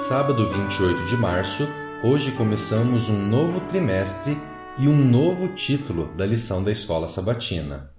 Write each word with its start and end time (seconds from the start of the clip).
sábado 0.00 0.50
28 0.50 1.04
de 1.04 1.16
março, 1.16 1.68
hoje 2.02 2.32
começamos 2.32 3.10
um 3.10 3.28
novo 3.28 3.60
trimestre 3.68 4.36
e 4.78 4.88
um 4.88 4.96
novo 4.96 5.48
título 5.48 6.06
da 6.16 6.24
lição 6.24 6.64
da 6.64 6.72
Escola 6.72 7.06
Sabatina. 7.06 7.90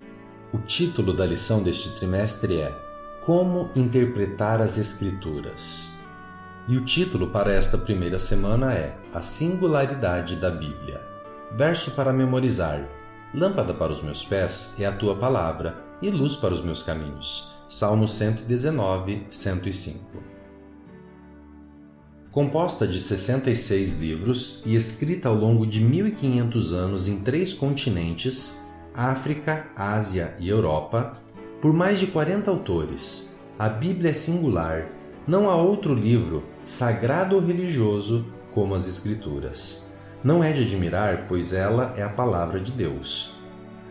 O 0.52 0.58
título 0.58 1.16
da 1.16 1.26
lição 1.26 1.62
deste 1.62 2.00
trimestre 2.00 2.58
é 2.58 2.76
Como 3.24 3.70
Interpretar 3.76 4.62
as 4.62 4.80
Escrituras. 4.80 6.00
E 6.68 6.76
o 6.76 6.84
título 6.84 7.28
para 7.28 7.54
esta 7.54 7.78
primeira 7.78 8.18
semana 8.18 8.74
é 8.74 8.98
A 9.14 9.22
Singularidade 9.22 10.38
da 10.38 10.50
Bíblia. 10.50 11.00
Verso 11.56 11.92
para 11.92 12.12
memorizar: 12.12 12.84
Lâmpada 13.32 13.76
para 13.76 13.92
os 13.92 14.02
meus 14.02 14.26
pés 14.26 14.76
é 14.80 14.86
a 14.86 14.92
tua 14.92 15.16
palavra 15.18 15.78
e 16.02 16.10
luz 16.10 16.36
para 16.36 16.54
os 16.54 16.64
meus 16.64 16.82
caminhos. 16.82 17.54
Salmo 17.70 18.08
119, 18.08 19.28
105. 19.30 20.31
Composta 22.32 22.88
de 22.88 23.02
66 23.02 24.00
livros 24.00 24.64
e 24.66 24.74
escrita 24.74 25.28
ao 25.28 25.36
longo 25.36 25.68
de 25.68 25.82
1500 25.82 26.74
anos 26.74 27.10
em 27.10 27.20
três 27.20 27.54
continentes, 27.54 28.72
África, 28.94 29.68
Ásia 29.76 30.34
e 30.40 30.48
Europa, 30.48 31.18
por 31.60 31.74
mais 31.74 32.00
de 32.00 32.08
40 32.08 32.50
autores, 32.50 33.38
a 33.60 33.68
Bíblia 33.68 34.12
é 34.12 34.14
singular, 34.14 34.88
não 35.28 35.50
há 35.50 35.58
outro 35.58 35.94
livro, 35.94 36.42
sagrado 36.64 37.36
ou 37.36 37.46
religioso, 37.46 38.26
como 38.54 38.76
as 38.76 38.88
Escrituras. 38.88 39.92
Não 40.24 40.42
é 40.42 40.54
de 40.54 40.64
admirar, 40.64 41.26
pois 41.28 41.52
ela 41.52 41.94
é 41.98 42.02
a 42.02 42.08
palavra 42.08 42.62
de 42.62 42.72
Deus. 42.72 43.36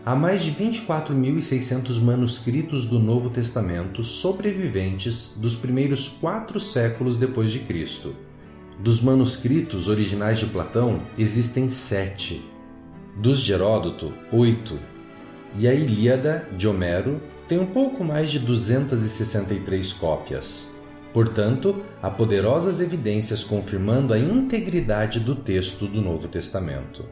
Há 0.03 0.15
mais 0.15 0.41
de 0.41 0.51
24.600 0.51 2.01
manuscritos 2.01 2.87
do 2.87 2.97
Novo 2.97 3.29
Testamento 3.29 4.03
sobreviventes 4.03 5.37
dos 5.37 5.55
primeiros 5.55 6.07
quatro 6.07 6.59
séculos 6.59 7.19
depois 7.19 7.51
de 7.51 7.59
Cristo 7.59 8.30
dos 8.81 8.99
manuscritos 8.99 9.87
originais 9.87 10.39
de 10.39 10.47
Platão 10.47 11.03
existem 11.15 11.69
sete, 11.69 12.43
dos 13.15 13.39
de 13.39 13.53
Heródoto, 13.53 14.11
oito, 14.31 14.79
e 15.55 15.67
a 15.67 15.73
Ilíada 15.73 16.47
de 16.57 16.67
Homero 16.67 17.21
tem 17.47 17.59
um 17.59 17.67
pouco 17.67 18.03
mais 18.03 18.31
de 18.31 18.39
263 18.39 19.93
cópias. 19.93 20.75
Portanto, 21.13 21.83
há 22.01 22.09
poderosas 22.09 22.79
evidências 22.79 23.43
confirmando 23.43 24.15
a 24.15 24.19
integridade 24.19 25.19
do 25.19 25.35
texto 25.35 25.85
do 25.85 26.01
Novo 26.01 26.27
Testamento. 26.27 27.05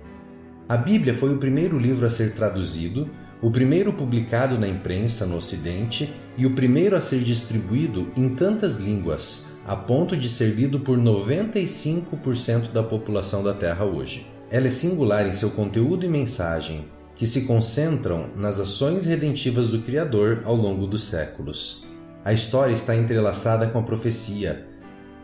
A 0.68 0.76
Bíblia 0.76 1.14
foi 1.14 1.36
o 1.36 1.38
primeiro 1.38 1.78
livro 1.78 2.08
a 2.08 2.10
ser 2.10 2.34
traduzido, 2.34 3.08
o 3.42 3.50
primeiro 3.50 3.94
publicado 3.94 4.60
na 4.60 4.68
imprensa 4.68 5.26
no 5.26 5.38
Ocidente 5.38 6.14
e 6.38 6.46
o 6.46 6.56
primeiro 6.56 6.96
a 6.96 7.02
ser 7.02 7.22
distribuído 7.22 8.12
em 8.16 8.30
tantas 8.30 8.78
línguas, 8.78 9.58
a 9.66 9.76
ponto 9.76 10.18
de 10.18 10.28
ser 10.28 10.56
lido 10.56 10.82
por 10.82 10.98
95% 10.98 12.72
da 12.74 12.84
população 12.84 13.44
da 13.44 13.54
Terra 13.54 13.86
hoje. 13.86 14.28
Ela 14.52 14.68
é 14.68 14.72
singular 14.72 15.26
em 15.26 15.34
seu 15.34 15.52
conteúdo 15.52 16.06
e 16.06 16.10
mensagem, 16.10 16.86
que 17.16 17.28
se 17.28 17.46
concentram 17.46 18.30
nas 18.36 18.60
ações 18.60 19.06
redentivas 19.06 19.70
do 19.70 19.80
Criador 19.80 20.42
ao 20.44 20.56
longo 20.56 20.86
dos 20.88 21.04
séculos. 21.04 21.88
A 22.26 22.34
história 22.34 22.74
está 22.74 22.96
entrelaçada 22.96 23.68
com 23.68 23.80
a 23.80 23.84
profecia, 23.84 24.68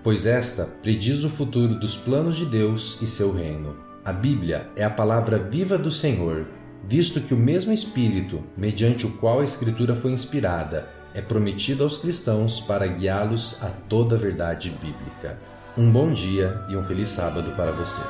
pois 0.03 0.25
esta 0.25 0.65
prediz 0.65 1.23
o 1.23 1.29
futuro 1.29 1.79
dos 1.79 1.95
planos 1.95 2.35
de 2.35 2.45
Deus 2.45 3.01
e 3.01 3.07
seu 3.07 3.33
reino. 3.33 3.75
A 4.05 4.13
Bíblia 4.13 4.69
é 4.75 4.83
a 4.83 4.89
palavra 4.89 5.37
viva 5.37 5.77
do 5.77 5.91
Senhor, 5.91 6.45
visto 6.87 7.21
que 7.21 7.33
o 7.33 7.37
mesmo 7.37 7.73
Espírito, 7.73 8.43
mediante 8.55 9.05
o 9.05 9.17
qual 9.17 9.39
a 9.39 9.43
Escritura 9.43 9.95
foi 9.95 10.11
inspirada, 10.11 10.89
é 11.13 11.21
prometido 11.21 11.83
aos 11.83 11.97
cristãos 11.97 12.59
para 12.59 12.87
guiá-los 12.87 13.63
a 13.63 13.69
toda 13.69 14.15
a 14.15 14.19
verdade 14.19 14.69
bíblica. 14.69 15.39
Um 15.77 15.91
bom 15.91 16.13
dia 16.13 16.65
e 16.69 16.75
um 16.75 16.83
feliz 16.83 17.09
sábado 17.09 17.55
para 17.55 17.71
você. 17.71 18.01